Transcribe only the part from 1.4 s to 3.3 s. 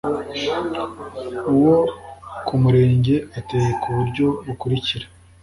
uwo ku Murenge